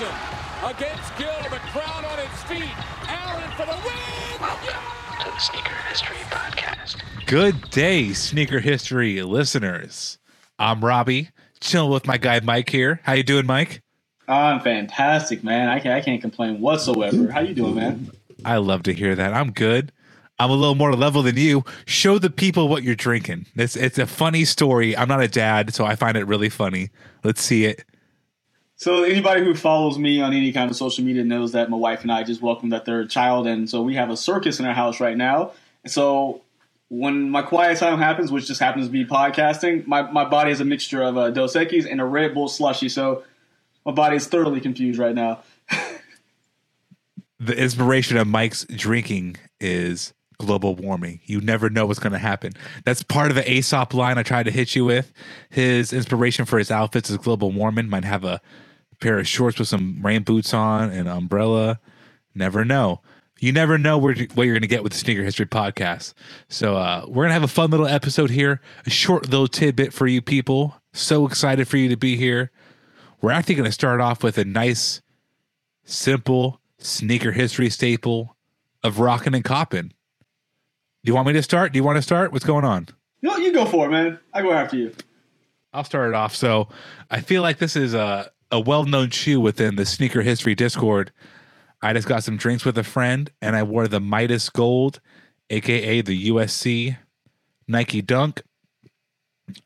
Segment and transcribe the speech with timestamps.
[0.00, 0.16] Iverson
[0.64, 1.28] against Gill.
[1.50, 2.72] The crowd on its feet.
[3.06, 4.40] Allen for the win.
[4.40, 7.02] Welcome to the Sneaker History Podcast.
[7.26, 10.18] Good day, sneaker history listeners.
[10.58, 11.28] I'm Robbie,
[11.60, 13.00] chilling with my guy Mike here.
[13.02, 13.82] How you doing, Mike?
[14.26, 15.68] I'm fantastic, man.
[15.68, 17.30] I can't, I can't complain whatsoever.
[17.30, 18.10] How you doing, man?
[18.44, 19.34] I love to hear that.
[19.34, 19.92] I'm good.
[20.38, 21.64] I'm a little more level than you.
[21.84, 23.46] Show the people what you're drinking.
[23.54, 24.96] It's it's a funny story.
[24.96, 26.88] I'm not a dad, so I find it really funny.
[27.22, 27.84] Let's see it.
[28.80, 32.00] So anybody who follows me on any kind of social media knows that my wife
[32.00, 34.72] and I just welcomed our third child, and so we have a circus in our
[34.72, 35.52] house right now.
[35.86, 36.40] So
[36.88, 40.62] when my quiet time happens, which just happens to be podcasting, my, my body is
[40.62, 42.88] a mixture of uh, Dos Equis and a Red Bull slushy.
[42.88, 43.22] So
[43.84, 45.40] my body is thoroughly confused right now.
[47.38, 51.20] The inspiration of Mike's drinking is global warming.
[51.24, 52.54] You never know what's going to happen.
[52.86, 55.12] That's part of the Aesop line I tried to hit you with.
[55.50, 57.90] His inspiration for his outfits is global warming.
[57.90, 58.40] Might have a
[59.00, 61.80] pair of shorts with some rain boots on and umbrella.
[62.34, 63.00] Never know.
[63.40, 66.12] You never know where, what you're going to get with the Sneaker History Podcast.
[66.48, 69.94] So uh, we're going to have a fun little episode here, a short little tidbit
[69.94, 70.76] for you people.
[70.92, 72.50] So excited for you to be here.
[73.22, 75.00] We're actually going to start off with a nice,
[75.84, 78.36] simple sneaker history staple
[78.82, 79.92] of rockin' and coppin'.
[81.02, 81.72] Do you want me to start?
[81.72, 82.32] Do you want to start?
[82.32, 82.88] What's going on?
[83.22, 84.18] No, you go for it, man.
[84.34, 84.94] I go after you.
[85.72, 86.34] I'll start it off.
[86.34, 86.68] So
[87.10, 91.12] I feel like this is a, a well known shoe within the sneaker history Discord.
[91.82, 95.00] I just got some drinks with a friend and I wore the Midas Gold,
[95.48, 96.98] aka the USC
[97.66, 98.42] Nike Dunk.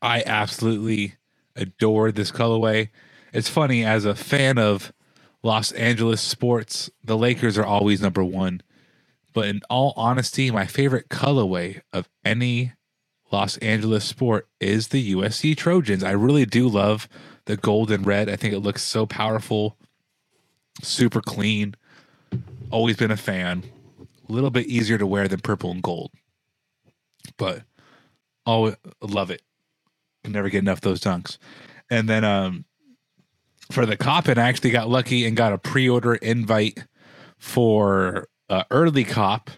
[0.00, 1.14] I absolutely
[1.56, 2.90] adore this colorway.
[3.32, 4.92] It's funny, as a fan of
[5.42, 8.62] Los Angeles sports, the Lakers are always number one.
[9.32, 12.72] But in all honesty, my favorite colorway of any
[13.32, 16.04] Los Angeles sport is the USC Trojans.
[16.04, 17.08] I really do love
[17.46, 18.28] the gold and red.
[18.28, 19.76] I think it looks so powerful,
[20.82, 21.74] super clean.
[22.70, 23.64] Always been a fan.
[24.28, 26.10] A little bit easier to wear than purple and gold,
[27.36, 27.62] but
[28.46, 29.42] always love it.
[30.22, 31.36] Can never get enough of those dunks.
[31.90, 32.64] And then um,
[33.70, 36.86] for the Coppin, I actually got lucky and got a pre-order invite
[37.38, 39.50] for uh, early cop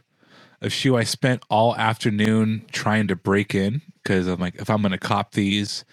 [0.61, 4.83] a shoe I spent all afternoon trying to break in because I'm like, if I'm
[4.83, 5.85] to cop these,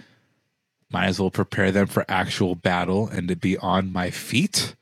[0.93, 4.75] might as well prepare them for actual battle and to be on my feet.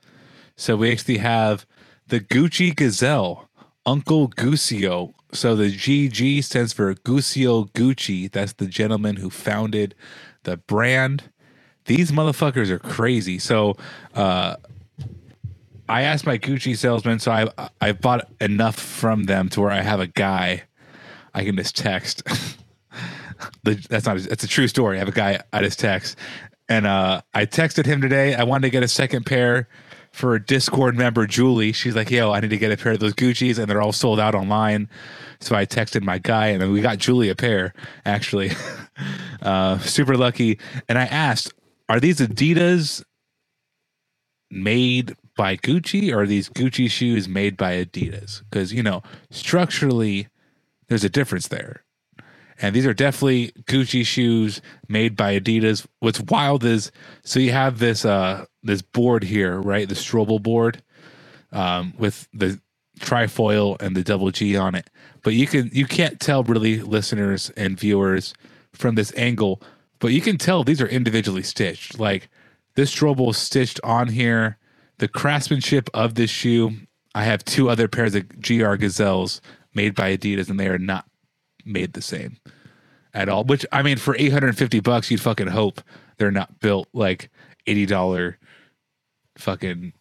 [0.55, 1.65] So we actually have
[2.07, 3.49] the Gucci Gazelle,
[3.85, 5.13] Uncle Guccio.
[5.31, 8.29] So the GG stands for Guccio Gucci.
[8.29, 9.95] That's the gentleman who founded
[10.43, 11.23] the brand.
[11.85, 13.39] These motherfuckers are crazy.
[13.39, 13.77] So
[14.13, 14.57] uh,
[15.87, 19.81] I asked my Gucci salesman, so I I bought enough from them to where I
[19.81, 20.63] have a guy
[21.33, 22.23] I can just text.
[23.63, 24.97] The- that's not that's a true story.
[24.97, 26.17] I have a guy I just text,
[26.69, 28.35] and uh, I texted him today.
[28.35, 29.67] I wanted to get a second pair
[30.11, 31.71] for a Discord member, Julie.
[31.73, 33.93] She's like, "Yo, I need to get a pair of those Gucci's, and they're all
[33.93, 34.89] sold out online."
[35.39, 37.73] So I texted my guy, and then we got Julie a pair.
[38.05, 38.51] Actually,
[39.41, 40.59] uh, super lucky.
[40.89, 41.53] And I asked,
[41.89, 43.03] "Are these Adidas
[44.49, 48.43] made by Gucci or are these Gucci shoes made by Adidas?
[48.49, 50.27] Because, you know, structurally,
[50.89, 51.83] there's a difference there.
[52.61, 55.85] And these are definitely Gucci shoes made by Adidas.
[55.99, 56.91] What's wild is
[57.23, 59.89] so you have this uh this board here, right?
[59.89, 60.83] The Strobel board
[61.51, 62.61] um, with the
[62.99, 64.89] trifoil and the double G on it.
[65.23, 68.33] But you can you can't tell really listeners and viewers
[68.73, 69.61] from this angle,
[69.99, 71.99] but you can tell these are individually stitched.
[71.99, 72.29] Like
[72.75, 74.57] this Strobel is stitched on here.
[74.99, 76.71] The craftsmanship of this shoe.
[77.13, 79.41] I have two other pairs of GR Gazelles
[79.73, 81.05] made by Adidas, and they are not
[81.65, 82.37] made the same
[83.13, 83.43] at all.
[83.43, 85.81] Which I mean, for eight hundred and fifty bucks, you'd fucking hope
[86.17, 87.29] they're not built like
[87.67, 88.37] eighty dollar
[89.37, 89.93] fucking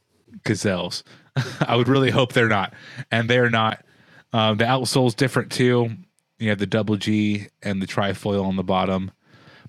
[0.45, 1.05] gazelles.
[1.67, 2.75] I would really hope they're not,
[3.11, 3.85] and they're not.
[4.33, 5.91] Um, the outsole's different too.
[6.39, 9.11] You have the double G and the trifoil on the bottom,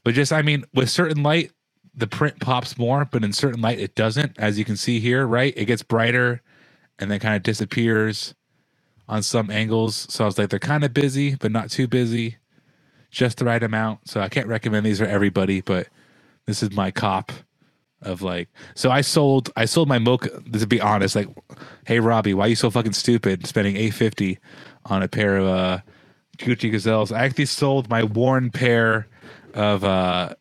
[0.04, 1.52] but just I mean, with certain light,
[1.96, 4.40] the print pops more, but in certain light, it doesn't.
[4.40, 5.54] As you can see here, right?
[5.58, 6.42] It gets brighter,
[7.00, 8.36] and then kind of disappears
[9.12, 10.08] on some angles.
[10.12, 12.38] So I was like, they're kind of busy, but not too busy,
[13.12, 14.10] just the right amount.
[14.10, 15.88] So I can't recommend these for everybody, but
[16.48, 17.32] this is my cop
[18.02, 21.30] of like so I sold I sold my mocha to be honest like
[21.86, 24.40] hey Robbie why are you so fucking stupid spending 850
[24.86, 25.80] on a pair of uh
[26.38, 29.08] Gucci Gazelles I actually sold my worn pair
[29.54, 30.36] of uh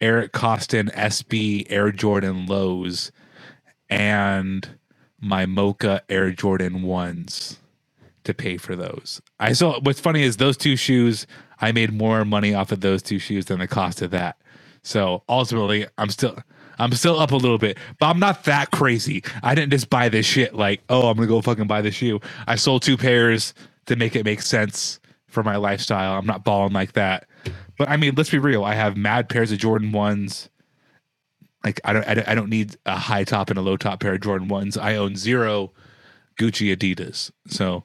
[0.00, 3.12] Eric Koston SB Air Jordan lows
[3.90, 4.68] and
[5.20, 7.58] my mocha Air Jordan ones
[8.24, 11.26] to pay for those I saw what's funny is those two shoes
[11.60, 14.36] I made more money off of those two shoes than the cost of that
[14.82, 16.38] so ultimately I'm still
[16.78, 19.22] I'm still up a little bit, but I'm not that crazy.
[19.42, 22.20] I didn't just buy this shit like, oh, I'm gonna go fucking buy the shoe.
[22.46, 23.54] I sold two pairs
[23.86, 26.18] to make it make sense for my lifestyle.
[26.18, 27.26] I'm not balling like that.
[27.76, 28.64] But I mean, let's be real.
[28.64, 30.48] I have mad pairs of Jordan ones.
[31.64, 34.00] Like I don't, I don't, I don't need a high top and a low top
[34.00, 34.76] pair of Jordan ones.
[34.76, 35.72] I own zero
[36.38, 37.30] Gucci Adidas.
[37.48, 37.84] So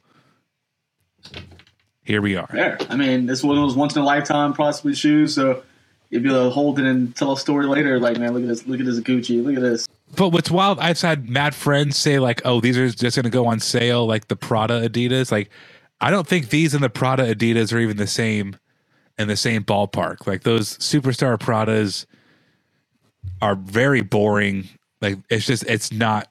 [2.03, 2.49] here we are.
[2.51, 2.77] There.
[2.89, 5.35] I mean, it's one of those once in a lifetime possibly shoes.
[5.35, 5.63] So
[6.09, 7.99] you'd be able to hold it and tell a story later.
[7.99, 8.65] Like, man, look at this.
[8.65, 9.43] Look at this Gucci.
[9.43, 9.87] Look at this.
[10.15, 13.29] But what's wild, I've had mad friends say like, "Oh, these are just going to
[13.29, 15.31] go on sale," like the Prada Adidas.
[15.31, 15.51] Like,
[16.01, 18.57] I don't think these and the Prada Adidas are even the same
[19.19, 20.25] in the same ballpark.
[20.25, 22.07] Like those superstar Pradas
[23.41, 24.67] are very boring.
[25.01, 26.27] Like it's just it's not.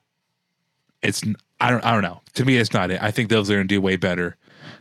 [1.02, 1.22] It's
[1.60, 2.20] I don't I don't know.
[2.34, 3.00] To me, it's not it.
[3.00, 4.36] I think those are going to do way better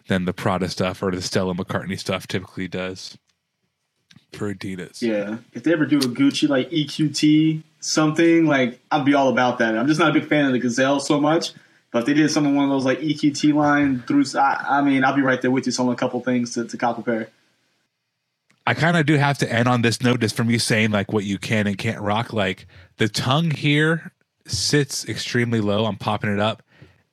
[0.08, 3.18] than the Prada stuff or the Stella McCartney stuff typically does
[4.34, 5.02] for Adidas.
[5.02, 5.38] Yeah.
[5.54, 9.78] If they ever do a Gucci like EQT something, like I'd be all about that.
[9.78, 11.54] I'm just not a big fan of the Gazelle so much.
[11.92, 15.04] But if they did something one of those like EQT line through, I, I mean,
[15.04, 15.72] I'll be right there with you.
[15.72, 17.30] So a couple things to, to cop a pair.
[18.66, 21.14] I kind of do have to end on this note just from you saying like
[21.14, 22.34] what you can and can't rock.
[22.34, 22.68] Like
[22.98, 24.12] the tongue here
[24.46, 25.86] sits extremely low.
[25.86, 26.62] I'm popping it up,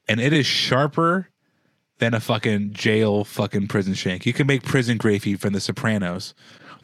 [0.08, 1.29] and it is sharper
[1.99, 4.26] than a fucking jail fucking prison shank.
[4.26, 6.35] You can make prison gravy from The Sopranos.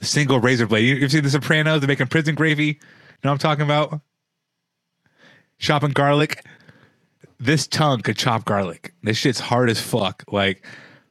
[0.00, 0.86] A single razor blade.
[0.86, 1.80] You, you've seen The Sopranos?
[1.80, 2.64] They're making prison gravy.
[2.64, 2.74] You
[3.24, 4.00] know what I'm talking about?
[5.58, 6.44] Chopping garlic.
[7.38, 8.94] This tongue could chop garlic.
[9.02, 10.24] This shit's hard as fuck.
[10.28, 10.64] Like,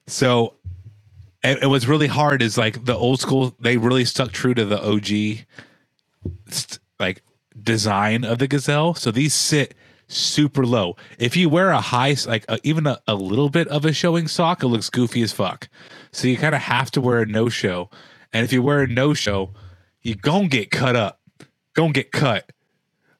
[0.07, 0.55] so
[1.43, 4.65] and, and what's really hard is like the old school they really stuck true to
[4.65, 5.09] the og
[6.99, 7.23] like
[7.61, 9.75] design of the gazelle so these sit
[10.09, 13.85] super low if you wear a high like a, even a, a little bit of
[13.85, 15.69] a showing sock it looks goofy as fuck
[16.11, 17.89] so you kind of have to wear a no show
[18.33, 19.53] and if you wear a no show
[20.01, 21.19] you gonna get cut up
[21.75, 22.51] gonna get cut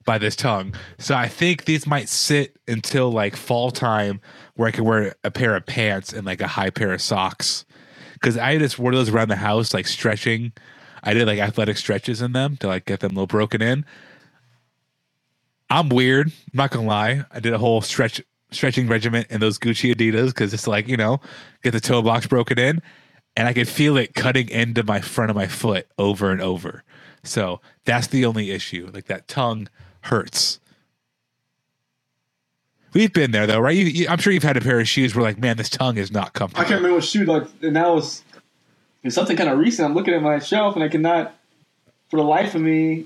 [0.10, 0.74] by this tongue.
[0.98, 4.22] So I think these might sit until like fall time
[4.56, 7.64] where I can wear a pair of pants and like a high pair of socks.
[8.20, 10.52] Cause I just wore those around the house, like stretching.
[11.04, 13.86] I did like athletic stretches in them to like get them a little broken in.
[15.70, 16.28] I'm weird.
[16.28, 17.26] I'm not gonna lie.
[17.32, 18.22] I did a whole stretch
[18.52, 21.22] stretching regiment in those Gucci Adidas because it's like, you know,
[21.62, 22.82] get the toe box broken in.
[23.38, 26.84] And I could feel it cutting into my front of my foot over and over.
[27.24, 28.90] So that's the only issue.
[28.94, 29.70] Like that tongue
[30.02, 30.60] hurts.
[32.94, 33.76] We've been there though, right?
[33.76, 35.98] You, you, I'm sure you've had a pair of shoes where like, man, this tongue
[35.98, 36.66] is not comfortable.
[36.66, 38.24] I can't remember what shoe like and that was
[39.04, 39.88] it's something kind of recent.
[39.88, 41.36] I'm looking at my shelf and I cannot
[42.10, 43.06] for the life of me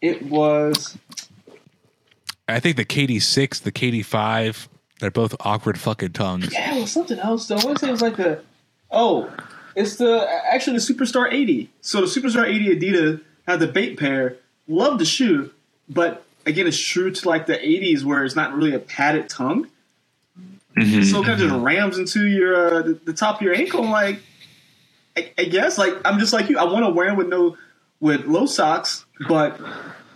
[0.00, 0.96] it was
[2.48, 4.68] I think the KD6, the KD5,
[5.00, 6.52] they're both awkward fucking tongues.
[6.52, 7.56] yeah, it was something else though.
[7.56, 8.42] I want to say it was like the
[8.90, 9.32] oh,
[9.74, 11.70] it's the actually the Superstar 80.
[11.80, 14.36] So the Superstar 80 Adidas had the bait pair.
[14.68, 15.50] Love the shoe,
[15.88, 19.68] but again, it's true to like the 80s where it's not really a padded tongue.
[20.74, 23.84] So it kind of just rams into your uh, the, the top of your ankle.
[23.84, 24.20] I'm like,
[25.16, 26.58] I, I guess like I'm just like you.
[26.58, 27.58] I want to wear them with no
[28.00, 29.60] with low socks, but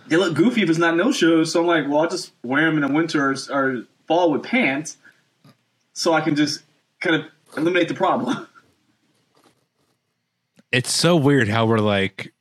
[0.07, 1.51] they look goofy if it's not no shows.
[1.51, 4.43] So I'm like, well, I'll just wear them in the winter or, or fall with
[4.43, 4.97] pants,
[5.93, 6.63] so I can just
[6.99, 8.47] kind of eliminate the problem.
[10.69, 12.33] It's so weird how we're like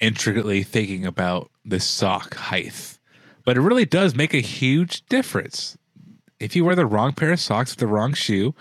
[0.00, 2.98] intricately thinking about this sock height,
[3.44, 5.76] but it really does make a huge difference.
[6.40, 8.54] If you wear the wrong pair of socks with the wrong shoe,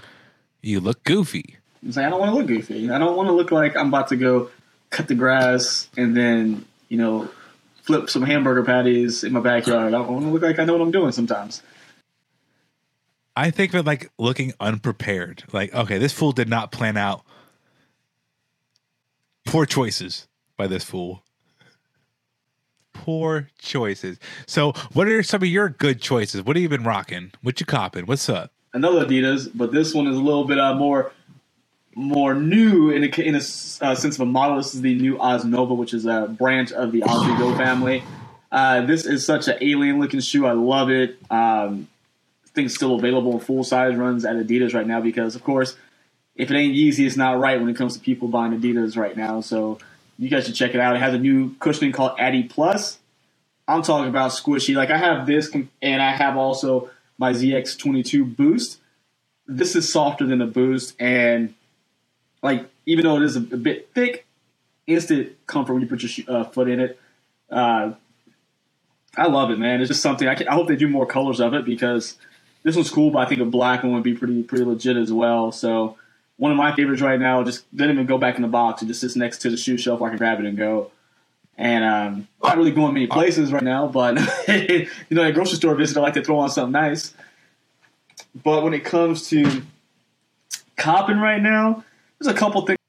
[0.61, 1.55] you look goofy.
[1.81, 2.89] Like, I don't want to look goofy.
[2.89, 4.49] I don't want to look like I'm about to go
[4.89, 7.29] cut the grass and then you know
[7.85, 9.93] flip some hamburger patties in my backyard.
[9.93, 11.61] I want to look like I know what I'm doing sometimes.
[13.35, 15.43] I think of it like looking unprepared.
[15.53, 17.23] Like, okay, this fool did not plan out.
[19.45, 20.27] Poor choices
[20.57, 21.23] by this fool.
[22.93, 24.17] poor choices.
[24.47, 26.41] So, what are some of your good choices?
[26.43, 27.31] What have you been rocking?
[27.41, 28.05] What you copping?
[28.07, 28.51] What's up?
[28.73, 31.11] Another Adidas, but this one is a little bit uh, more
[31.95, 34.57] more new in a, in a uh, sense of a model.
[34.57, 38.03] This is the new Oznova, which is a branch of the Ozweego family.
[38.51, 40.45] Uh, this is such an alien looking shoe.
[40.45, 41.17] I love it.
[41.31, 41.87] Um,
[42.55, 45.75] it's still available in full size runs at Adidas right now because, of course,
[46.35, 49.15] if it ain't Yeezy, it's not right when it comes to people buying Adidas right
[49.15, 49.41] now.
[49.41, 49.79] So
[50.17, 50.95] you guys should check it out.
[50.95, 52.99] It has a new cushioning called Addy Plus.
[53.67, 54.75] I'm talking about squishy.
[54.75, 58.79] Like I have this, and I have also my ZX22 Boost.
[59.47, 61.53] This is softer than the Boost, and
[62.45, 64.25] like even though it is a, a bit thick,
[64.87, 66.99] instant comfort when you put your uh, foot in it.
[67.49, 67.93] Uh,
[69.17, 69.81] I love it, man.
[69.81, 72.17] It's just something I, can, I hope they do more colors of it because
[72.63, 75.11] this one's cool, but I think a black one would be pretty pretty legit as
[75.11, 75.51] well.
[75.51, 75.97] So
[76.37, 77.43] one of my favorites right now.
[77.43, 78.81] Just didn't even go back in the box.
[78.81, 80.01] It just sits next to the shoe shelf.
[80.01, 80.91] I can grab it and go.
[81.57, 85.55] And um, not really going many places right now, but you know, at a grocery
[85.55, 87.13] store visit, I like to throw on something nice.
[88.43, 89.63] But when it comes to
[90.75, 91.85] copping right now,
[92.25, 92.79] there's a couple things.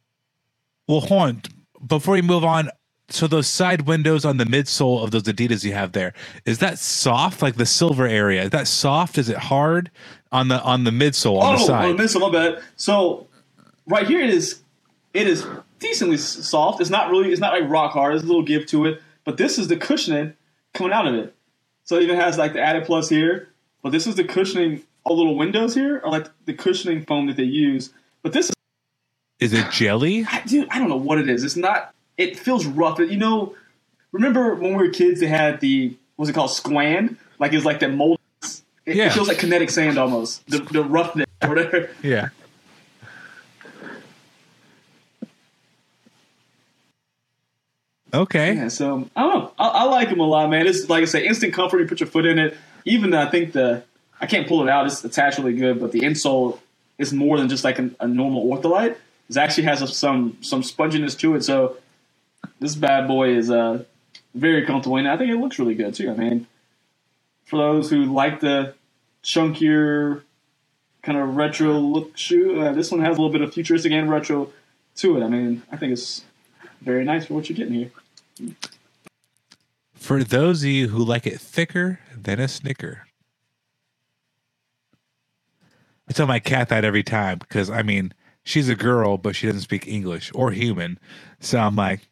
[0.88, 1.42] Well, Horn.
[1.86, 2.70] Before we move on,
[3.08, 6.14] so those side windows on the midsole of those Adidas you have there,
[6.44, 7.42] is that soft?
[7.42, 9.18] Like the silver area, is that soft?
[9.18, 9.90] Is it hard
[10.32, 11.84] on the on the midsole on oh, the side?
[11.84, 12.62] on the midsole, my bad.
[12.76, 13.28] So
[13.86, 14.62] right here it is
[15.14, 15.46] it is
[15.78, 16.80] decently soft.
[16.80, 18.12] It's not really it's not like rock hard.
[18.12, 20.34] There's a little give to it, but this is the cushioning
[20.74, 21.34] coming out of it.
[21.84, 23.50] So it even has like the added plus here,
[23.82, 24.82] but this is the cushioning.
[25.04, 27.92] All little windows here are like the cushioning foam that they use.
[28.24, 28.50] But this
[29.40, 30.24] is it jelly?
[30.30, 31.44] I, dude, I don't know what it is.
[31.44, 31.92] It's not.
[32.16, 32.98] It feels rough.
[32.98, 33.54] You know,
[34.12, 35.20] remember when we were kids?
[35.20, 36.50] They had the what's it called?
[36.50, 37.16] Squan.
[37.38, 38.18] Like it's like that mold.
[38.86, 39.06] It, Yeah.
[39.06, 40.46] it feels like kinetic sand almost.
[40.48, 41.90] The the roughness or whatever.
[42.02, 42.28] Yeah.
[48.14, 48.54] Okay.
[48.54, 49.52] Yeah, so I don't know.
[49.58, 50.66] I, I like them a lot, man.
[50.66, 51.80] It's like I say, instant comfort.
[51.80, 52.56] You put your foot in it.
[52.84, 53.82] Even though I think the
[54.20, 54.86] I can't pull it out.
[54.86, 56.58] It's attached really good, but the insole
[56.98, 58.96] is more than just like a, a normal ortholite.
[59.28, 61.42] It actually has some some sponginess to it.
[61.42, 61.76] So
[62.60, 63.84] this bad boy is uh,
[64.34, 66.10] very comfortable, and I think it looks really good too.
[66.10, 66.46] I mean,
[67.44, 68.74] for those who like the
[69.22, 70.22] chunkier
[71.02, 74.10] kind of retro look shoe, uh, this one has a little bit of futuristic and
[74.10, 74.52] retro
[74.96, 75.24] to it.
[75.24, 76.24] I mean, I think it's
[76.80, 78.54] very nice for what you're getting here.
[79.94, 83.06] For those of you who like it thicker than a Snicker.
[86.08, 88.12] I tell my cat that every time because I mean
[88.46, 90.98] she's a girl, but she doesn't speak English or human.
[91.40, 92.08] So I'm like,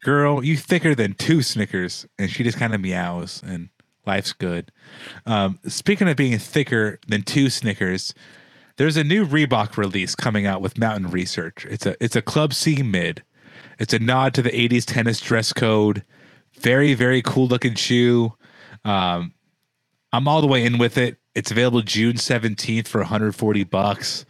[0.00, 3.70] girl, you thicker than two Snickers, and she just kind of meows, and
[4.06, 4.70] life's good.
[5.26, 8.14] Um, speaking of being thicker than two Snickers,
[8.76, 11.66] there's a new Reebok release coming out with Mountain Research.
[11.68, 13.24] It's a it's a Club C mid.
[13.78, 16.04] It's a nod to the '80s tennis dress code.
[16.60, 18.34] Very very cool looking shoe.
[18.84, 19.32] Um,
[20.12, 21.16] I'm all the way in with it.
[21.34, 24.24] It's available June 17th for 140 bucks.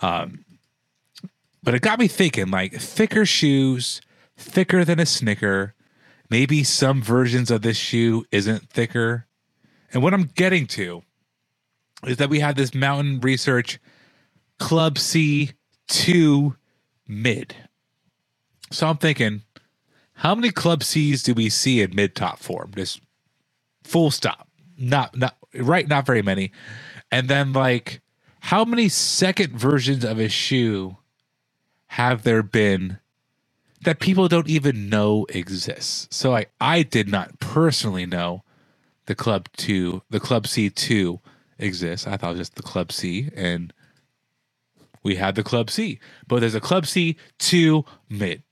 [0.00, 0.44] Um,
[1.64, 4.00] but it got me thinking like thicker shoes,
[4.36, 5.74] thicker than a Snicker.
[6.30, 9.26] Maybe some versions of this shoe isn't thicker.
[9.92, 11.02] And what I'm getting to
[12.06, 13.78] is that we have this mountain research
[14.58, 16.56] Club C2
[17.08, 17.56] mid.
[18.70, 19.42] So I'm thinking,
[20.14, 22.72] how many Club C's do we see in mid top form?
[22.76, 23.00] Just
[23.84, 24.48] full stop.
[24.76, 26.52] Not not right, not very many.
[27.10, 28.00] And then like
[28.40, 30.96] how many second versions of a shoe
[31.94, 32.98] have there been
[33.82, 36.08] that people don't even know exists?
[36.10, 38.42] So I I did not personally know
[39.06, 41.20] the Club 2, the Club C2
[41.56, 42.04] exists.
[42.04, 43.72] I thought it was just the Club C and
[45.04, 46.00] we had the Club C.
[46.26, 48.42] But there's a Club C 2 mid.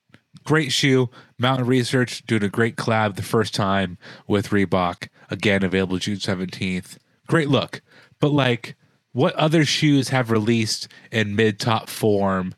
[0.44, 1.10] Great shoe.
[1.36, 5.08] Mountain Research doing a great collab the first time with Reebok.
[5.30, 6.96] Again, available June 17th.
[7.26, 7.82] Great look.
[8.20, 8.76] But like,
[9.10, 12.54] what other shoes have released in mid top form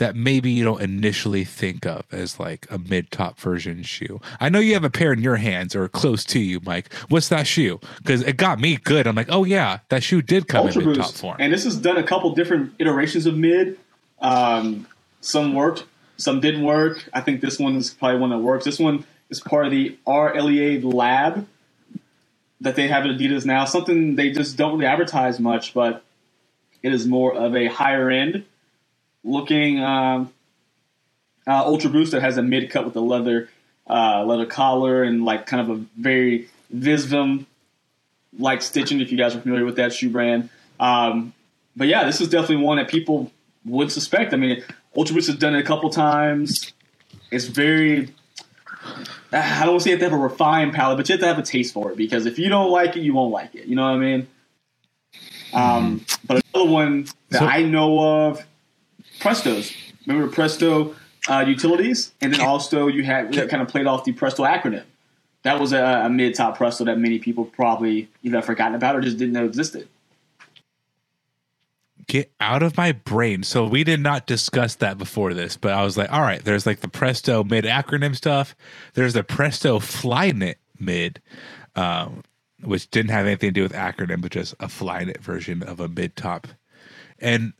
[0.00, 4.20] that maybe you don't initially think of as like a mid top version shoe?
[4.40, 6.92] I know you have a pair in your hands or close to you, Mike.
[7.08, 7.78] What's that shoe?
[7.98, 9.06] Because it got me good.
[9.06, 11.36] I'm like, oh yeah, that shoe did come Ultra in mid top form.
[11.38, 13.78] And this has done a couple different iterations of mid.
[14.20, 14.86] Um,
[15.20, 15.84] some worked,
[16.16, 17.08] some didn't work.
[17.12, 18.64] I think this one is probably one that works.
[18.64, 21.46] This one is part of the RLEA lab
[22.62, 23.66] that they have at Adidas now.
[23.66, 26.02] Something they just don't really advertise much, but
[26.82, 28.44] it is more of a higher end
[29.24, 30.32] looking um,
[31.46, 33.48] uh, Ultra Boost that has a mid cut with a leather
[33.88, 37.46] uh, leather collar and like kind of a very Visvim
[38.38, 39.00] like stitching.
[39.00, 40.48] If you guys are familiar with that shoe brand,
[40.78, 41.32] um,
[41.76, 43.30] but yeah, this is definitely one that people
[43.64, 44.32] would suspect.
[44.32, 44.62] I mean,
[44.96, 46.72] Ultra Boost has done it a couple times.
[47.30, 48.08] It's very
[49.32, 51.38] I don't say you have to have a refined palate, but you have to have
[51.38, 53.66] a taste for it because if you don't like it, you won't like it.
[53.66, 54.26] You know what I mean?
[55.52, 58.44] Um, but another one that So- I know of,
[59.20, 59.72] Presto's.
[60.06, 60.94] Remember Presto
[61.28, 64.84] uh, utilities, and then also you had that kind of played off the Presto acronym.
[65.42, 69.00] That was a, a mid top Presto that many people probably either forgotten about or
[69.00, 69.88] just didn't know existed.
[72.06, 73.42] Get out of my brain.
[73.44, 76.66] So we did not discuss that before this, but I was like, all right, there's
[76.66, 78.56] like the Presto mid acronym stuff.
[78.94, 81.22] There's the Presto Flyknit mid,
[81.76, 82.24] um,
[82.62, 85.88] which didn't have anything to do with acronym, but just a Flyknit version of a
[85.88, 86.48] mid top.
[87.18, 87.52] And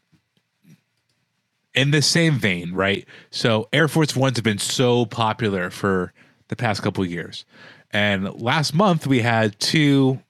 [1.80, 3.08] in the same vein, right?
[3.30, 6.12] So Air Force Ones have been so popular for
[6.48, 7.46] the past couple years.
[7.90, 10.20] And last month we had two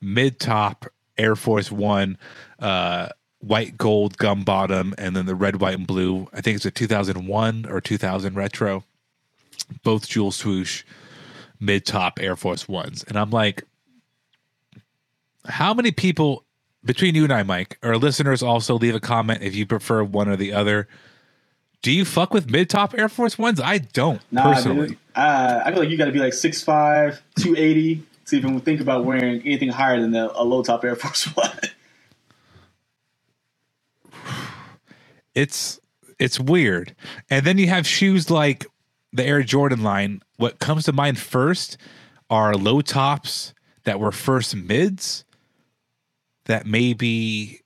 [0.00, 0.86] mid top
[1.18, 2.18] Air Force One,
[2.60, 3.08] uh,
[3.40, 6.28] white gold gum bottom, and then the red, white, and blue.
[6.32, 8.84] I think it's a 2001 or 2000 retro,
[9.82, 10.84] both jewel swoosh
[11.58, 13.02] mid top Air Force Ones.
[13.08, 13.64] And I'm like,
[15.46, 16.44] how many people
[16.84, 20.28] between you and I, Mike, or listeners also leave a comment if you prefer one
[20.28, 20.88] or the other?
[21.82, 23.60] Do you fuck with mid top Air Force Ones?
[23.60, 24.88] I don't Nah, personally.
[24.88, 24.98] dude.
[25.14, 29.04] Uh, I feel like you got to be like 6'5", 280 to even think about
[29.04, 31.50] wearing anything higher than the, a low top Air Force One.
[35.34, 35.80] it's
[36.18, 36.94] it's weird.
[37.30, 38.66] And then you have shoes like
[39.12, 40.22] the Air Jordan line.
[40.36, 41.76] What comes to mind first
[42.30, 45.24] are low tops that were first mids
[46.46, 47.60] that maybe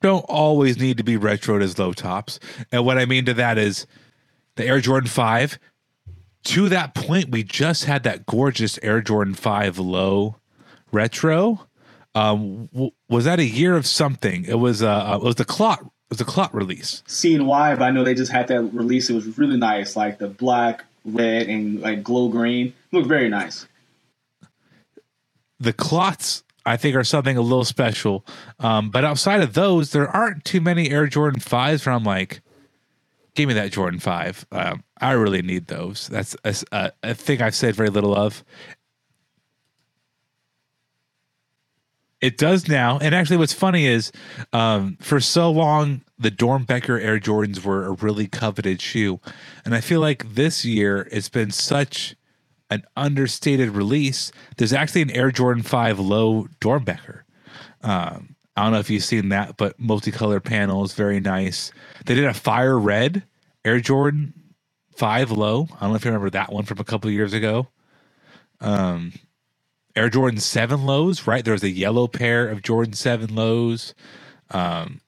[0.00, 2.38] don't always need to be retroed as low tops.
[2.70, 3.86] And what I mean to that is
[4.56, 5.58] the Air Jordan 5
[6.44, 10.36] to that point we just had that gorgeous Air Jordan 5 low
[10.92, 11.66] retro
[12.14, 15.80] um w- was that a year of something it was uh it was the clot
[15.80, 19.08] it was a clot release Seeing why, but I know they just had that release.
[19.10, 22.74] It was really nice, like the black, red, and like glow green.
[22.92, 23.66] Looked very nice.
[25.58, 28.24] the clots i think are something a little special
[28.60, 32.40] um but outside of those there aren't too many air jordan 5s where i'm like
[33.34, 37.42] give me that jordan 5 um i really need those that's a, a, a thing
[37.42, 38.44] i've said very little of
[42.24, 42.98] It does now.
[43.00, 44.10] And actually, what's funny is
[44.54, 49.20] um, for so long, the Doernbecher Air Jordans were a really coveted shoe.
[49.62, 52.16] And I feel like this year it's been such
[52.74, 54.32] an understated release.
[54.56, 57.22] There's actually an Air Jordan 5 low Doernbecher.
[57.82, 61.72] Um, I don't know if you've seen that, but multicolored panels, very nice.
[62.06, 63.24] They did a fire red
[63.64, 64.34] Air Jordan
[64.96, 65.68] 5 low.
[65.76, 67.68] I don't know if you remember that one from a couple years ago.
[69.96, 71.44] Air Jordan 7 lows, right?
[71.44, 73.94] There's a yellow pair of Jordan 7 lows.
[74.50, 75.00] Um,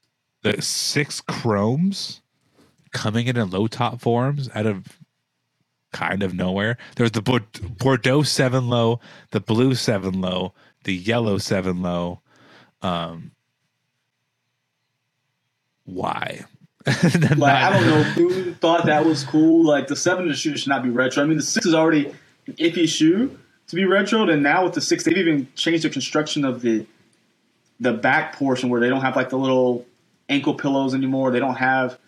[0.43, 2.23] the six chromes
[2.93, 4.99] coming in in low top forms out of
[5.97, 6.77] kind of nowhere.
[6.97, 7.23] There's the
[7.79, 10.53] Bordeaux 7 low, the blue 7 low,
[10.85, 12.21] the yellow 7 low.
[12.83, 13.33] Um,
[15.85, 16.45] why?
[16.87, 19.65] Like I don't know who thought that was cool.
[19.65, 21.25] Like the seven shoe should not be retro.
[21.25, 22.07] I mean the six is already
[22.47, 25.91] an iffy shoe to be retroed, and now with the six, they've even changed the
[25.91, 26.87] construction of the
[27.81, 29.85] the back portion where they don't have like the little
[30.29, 31.33] ankle pillows anymore.
[31.33, 31.99] They don't have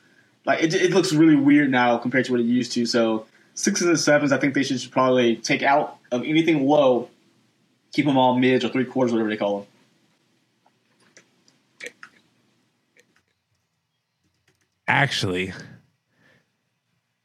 [0.47, 0.75] like it.
[0.75, 2.87] It looks really weird now compared to what it used to.
[2.87, 3.27] So
[3.59, 7.11] sixes and sevens, I think they should probably take out of anything low,
[7.93, 9.67] keep them all mids or three quarters, whatever they call them.
[14.89, 15.53] actually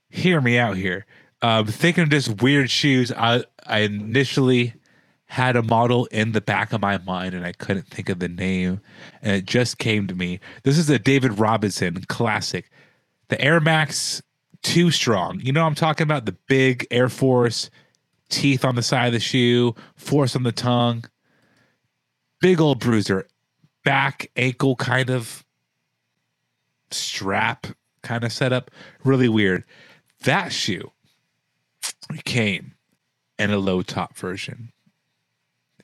[0.09, 1.05] hear me out here.
[1.41, 4.73] Um thinking of just weird shoes i i initially
[5.27, 8.27] had a model in the back of my mind and i couldn't think of the
[8.27, 8.81] name.
[9.21, 10.41] And it just came to me.
[10.63, 12.69] This is a david robinson classic.
[13.29, 14.21] The air max
[14.63, 17.69] too strong you know i'm talking about the big air force
[18.29, 21.03] teeth on the side of the shoe force on the tongue
[22.39, 23.27] big old bruiser
[23.83, 25.43] back ankle kind of
[26.91, 27.67] strap
[28.03, 28.69] kind of setup.
[29.03, 29.63] Really weird.
[30.23, 30.91] That shoe
[32.25, 32.73] came
[33.39, 34.71] in a low top version.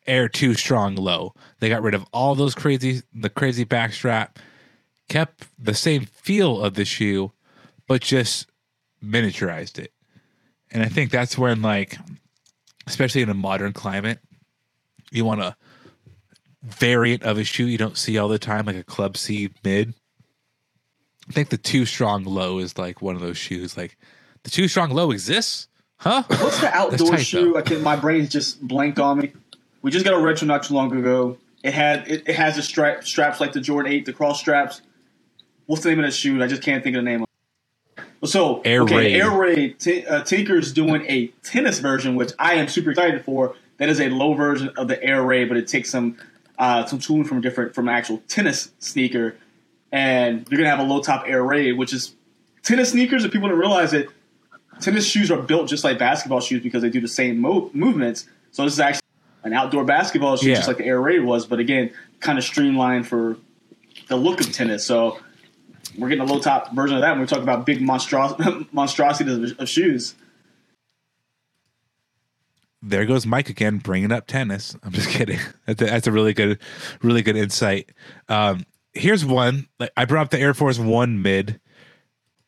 [0.05, 1.33] Air too strong low.
[1.59, 4.39] They got rid of all those crazy the crazy back strap,
[5.07, 7.31] kept the same feel of the shoe,
[7.87, 8.47] but just
[9.03, 9.91] miniaturized it.
[10.71, 11.97] And I think that's when like
[12.89, 14.19] especially in a modern climate,
[15.11, 15.55] you want a
[16.63, 19.93] variant of a shoe you don't see all the time, like a club C mid.
[21.29, 23.77] I think the too strong low is like one of those shoes.
[23.77, 23.97] Like
[24.43, 26.23] the too strong low exists, huh?
[26.27, 27.53] What's the outdoor tight, shoe?
[27.53, 27.59] though.
[27.59, 29.31] I can, my brain's just blanked on me.
[29.81, 31.37] We just got a retro not too long ago.
[31.63, 34.81] It had it, it has the strap straps like the Jordan Eight, the cross straps.
[35.67, 36.41] What's the name of that shoe?
[36.41, 37.25] I just can't think of the name.
[38.23, 39.15] So Air okay, Raid.
[39.15, 39.79] Air Raid.
[39.79, 43.55] T- uh, Tinker's doing a tennis version, which I am super excited for.
[43.77, 46.17] That is a low version of the Air Raid, but it takes some
[46.57, 49.37] uh, some tooling from different from an actual tennis sneaker,
[49.91, 52.13] and you're gonna have a low top Air Raid, which is
[52.61, 53.23] tennis sneakers.
[53.23, 54.09] If people don't realize it,
[54.81, 58.27] tennis shoes are built just like basketball shoes because they do the same mo- movements.
[58.51, 59.01] So this is actually
[59.43, 60.55] an outdoor basketball shoe, Yeah.
[60.55, 63.37] just like the Air Raid was, but again, kind of streamlined for
[64.09, 64.85] the look of tennis.
[64.85, 65.19] So
[65.97, 67.11] we're getting a low top version of that.
[67.11, 70.15] when we talk about big monstros- monstrosities of, of shoes.
[72.81, 74.75] there goes Mike again, bringing up tennis.
[74.83, 75.39] I'm just kidding.
[75.65, 76.59] That's a, that's a really good,
[77.01, 77.89] really good insight.
[78.27, 79.67] Um, here's one.
[79.79, 81.59] Like, I brought up the Air Force One mid.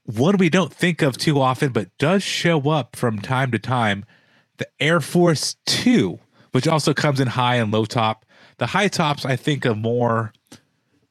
[0.04, 4.06] One we don't think of too often, but does show up from time to time.
[4.58, 6.20] The Air Force Two,
[6.52, 8.26] which also comes in high and low top.
[8.58, 10.34] The high tops I think of more.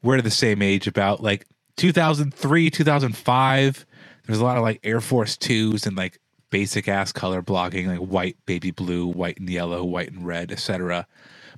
[0.03, 1.47] We're the same age, about like
[1.81, 3.87] 2003, 2005.
[4.27, 8.01] There's a lot of like Air Force Twos and like basic ass color blocking, like
[8.01, 11.07] white, baby blue, white and yellow, white and red, etc.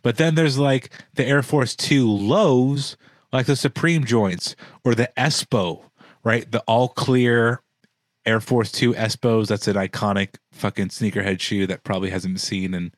[0.02, 2.96] But then there's like the Air Force Two lows,
[3.32, 4.54] like the Supreme joints
[4.85, 5.90] or the Espo,
[6.22, 6.48] right?
[6.48, 7.61] The all clear
[8.24, 9.48] Air Force Two Espos.
[9.48, 12.92] That's an iconic fucking sneakerhead shoe that probably hasn't been seen in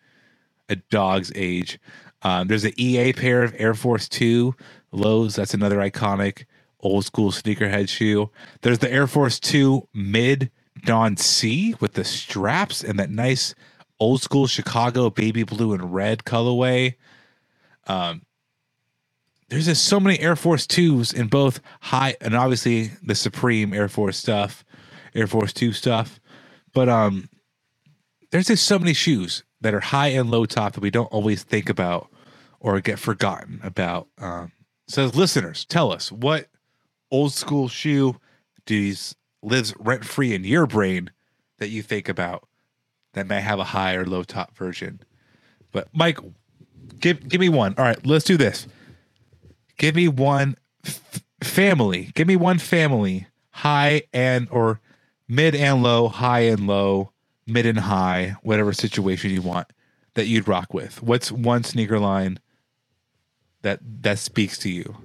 [0.68, 1.80] a dog's age.
[2.20, 4.54] Um, there's an EA pair of Air Force Two
[4.92, 5.36] lows.
[5.36, 6.44] That's another iconic
[6.84, 8.30] old school sneakerhead shoe.
[8.62, 10.50] There's the Air Force Two mid
[10.84, 13.54] Dawn C with the straps and that nice
[13.98, 16.94] old school Chicago baby blue and red colorway.
[17.86, 18.22] Um,
[19.48, 23.88] there's just so many Air Force Twos in both high and obviously the Supreme Air
[23.88, 24.64] Force stuff,
[25.14, 26.20] Air Force Two stuff.
[26.72, 27.28] But um,
[28.30, 31.42] there's just so many shoes that are high and low top that we don't always
[31.42, 32.10] think about
[32.60, 34.08] or get forgotten about.
[34.18, 34.52] Um,
[34.88, 36.48] so, listeners, tell us what
[37.10, 38.16] old school shoe
[38.66, 41.10] does lives rent free in your brain
[41.58, 42.48] that you think about
[43.12, 45.00] that may have a high or low top version.
[45.72, 46.18] But Mike,
[47.00, 47.74] give give me one.
[47.78, 48.66] All right, let's do this.
[49.76, 52.10] Give me one f- family.
[52.14, 54.80] Give me one family, high and or
[55.28, 57.12] mid and low, high and low,
[57.46, 59.68] mid and high, whatever situation you want
[60.14, 61.02] that you'd rock with.
[61.02, 62.38] What's one sneaker line
[63.62, 64.96] that that speaks to you?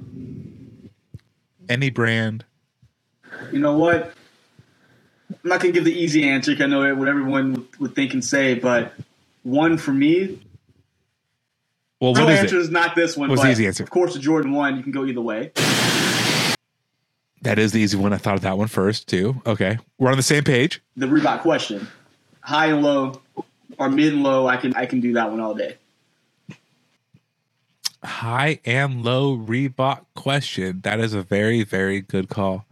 [1.69, 2.43] Any brand?
[3.53, 4.13] You know what?
[5.29, 6.53] I'm not gonna give the easy answer.
[6.53, 8.93] Cause I know what everyone would- think and say, but
[9.43, 10.39] one for me.
[12.01, 12.61] Well, what is answer it?
[12.61, 13.29] is not this one.
[13.29, 13.83] What's the easy answer?
[13.83, 14.77] Of course, the Jordan One.
[14.77, 15.51] You can go either way.
[17.41, 18.11] That is the easy one.
[18.13, 19.41] I thought of that one first too.
[19.45, 20.81] Okay, we're on the same page.
[20.97, 21.87] The Reebok question:
[22.41, 23.21] high and low,
[23.77, 24.47] or mid and low.
[24.47, 25.77] I can I can do that one all day.
[28.03, 30.81] High and low Reebok question.
[30.83, 32.65] That is a very very good call.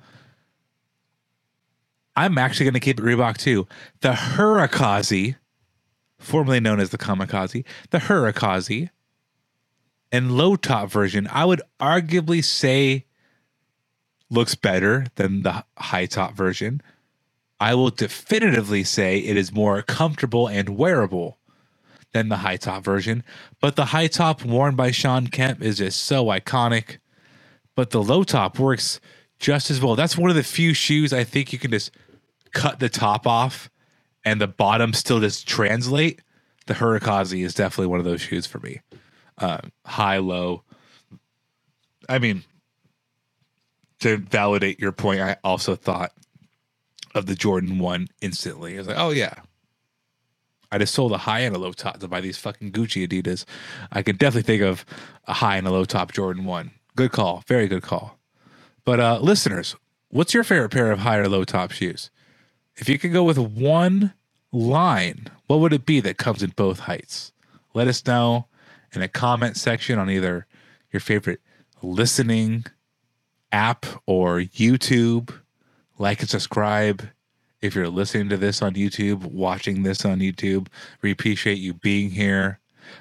[2.15, 3.67] I'm actually going to keep it Reebok too.
[4.01, 5.35] The Hurrikaze,
[6.19, 8.89] formerly known as the Kamikaze, the Hurrikaze,
[10.11, 13.05] and low top version, I would arguably say
[14.29, 16.81] looks better than the high top version.
[17.59, 21.37] I will definitively say it is more comfortable and wearable
[22.13, 23.23] than the high top version.
[23.61, 26.97] But the high top worn by Shawn Kemp is just so iconic.
[27.75, 28.99] But the low top works
[29.39, 29.95] just as well.
[29.95, 31.91] That's one of the few shoes I think you can just
[32.53, 33.69] cut the top off
[34.25, 36.21] and the bottom still just translate.
[36.65, 38.81] The Hurrikaze is definitely one of those shoes for me.
[39.37, 40.63] Um, high, low.
[42.09, 42.43] I mean,
[43.99, 46.11] to validate your point, I also thought
[47.15, 48.75] of the Jordan 1 instantly.
[48.75, 49.35] I was like, oh, yeah.
[50.71, 53.45] I just sold a high and a low top to buy these fucking Gucci Adidas.
[53.91, 54.85] I can definitely think of
[55.25, 56.71] a high and a low top Jordan 1.
[56.95, 57.43] Good call.
[57.47, 58.17] Very good call.
[58.83, 59.75] But uh, listeners,
[60.09, 62.09] what's your favorite pair of high or low top shoes?
[62.75, 64.13] If you could go with one
[64.51, 67.31] line, what would it be that comes in both heights?
[67.73, 68.47] Let us know
[68.93, 70.47] in a comment section on either
[70.91, 71.41] your favorite
[71.81, 72.65] listening
[73.51, 75.33] app or YouTube.
[75.97, 77.09] Like and subscribe
[77.67, 80.67] if you're listening to this on YouTube, watching this on YouTube.
[81.01, 82.59] We appreciate you being here.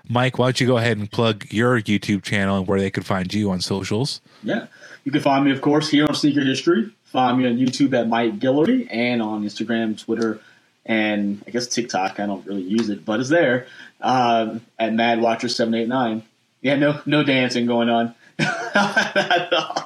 [0.08, 3.06] Mike, why don't you go ahead and plug your YouTube channel and where they could
[3.06, 4.20] find you on socials?
[4.42, 4.66] Yeah.
[5.04, 6.90] You can find me, of course, here on Sneaker History.
[7.04, 10.40] Find me on YouTube at Mike Guillory and on Instagram, Twitter,
[10.84, 12.18] and I guess TikTok.
[12.18, 13.66] I don't really use it, but it's there.
[14.00, 16.24] Um, at Mad Watcher seven eight nine.
[16.60, 18.14] Yeah, no no dancing going on.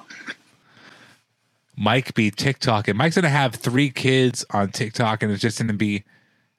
[1.80, 5.72] Mike be TikTok, and Mike's gonna have three kids on TikTok, and it's just gonna
[5.72, 6.04] be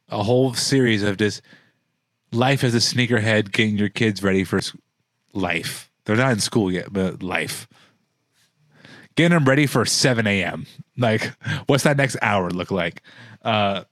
[0.09, 1.43] a whole series of just
[2.31, 4.59] life as a sneakerhead, getting your kids ready for
[5.33, 5.91] life.
[6.05, 7.67] They're not in school yet, but life.
[9.15, 10.65] getting them ready for 7 a.m.
[10.97, 11.33] Like,
[11.67, 13.03] what's that next hour look like?
[13.43, 13.83] Uh,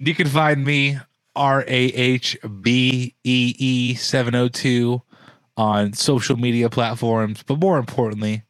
[0.00, 0.98] you can find me
[1.36, 5.02] R A H B E E 702
[5.56, 8.42] on social media platforms, but more importantly,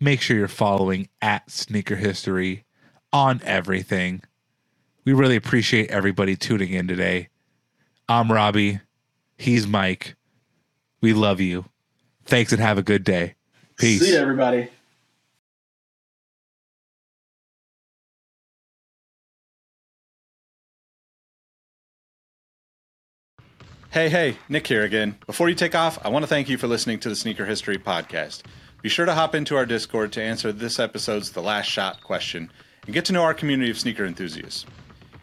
[0.00, 2.64] make sure you're following at Sneaker History
[3.12, 4.22] on everything.
[5.04, 7.28] We really appreciate everybody tuning in today.
[8.08, 8.80] I'm Robbie.
[9.36, 10.16] He's Mike.
[11.00, 11.66] We love you.
[12.24, 13.34] Thanks and have a good day.
[13.76, 14.00] Peace.
[14.02, 14.68] See you, everybody.
[23.90, 25.16] Hey, hey, Nick here again.
[25.26, 27.78] Before you take off, I want to thank you for listening to the Sneaker History
[27.78, 28.42] Podcast.
[28.80, 32.48] Be sure to hop into our Discord to answer this episode's The Last Shot question
[32.86, 34.66] and get to know our community of sneaker enthusiasts.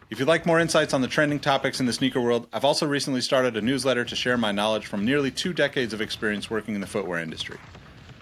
[0.10, 2.86] If you'd like more insights on the trending topics in the sneaker world, I've also
[2.86, 6.76] recently started a newsletter to share my knowledge from nearly two decades of experience working
[6.76, 7.58] in the footwear industry.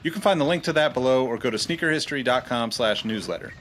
[0.04, 3.54] You can find the link to that below or go to sneakerhistory.com slash newsletter.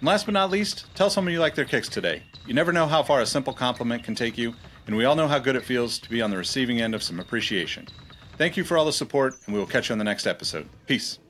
[0.00, 2.24] And last but not least, tell someone you like their kicks today.
[2.48, 4.54] You never know how far a simple compliment can take you,
[4.88, 7.02] and we all know how good it feels to be on the receiving end of
[7.04, 7.86] some appreciation.
[8.42, 10.68] Thank you for all the support, and we will catch you on the next episode.
[10.88, 11.20] Peace.